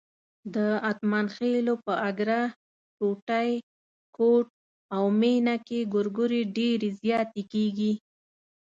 [0.55, 0.57] د
[0.91, 2.39] اتمانخېلو په اګره،
[2.97, 3.51] ټوټی،
[4.17, 4.47] کوټ
[4.95, 7.93] او مېنه کې ګورګورې ډېرې زیاتې کېږي.